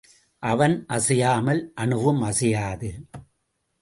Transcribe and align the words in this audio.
அவன் 0.43 0.75
அசையாமல் 0.87 1.61
அனுவும் 1.75 2.21
அசையாது. 2.21 2.89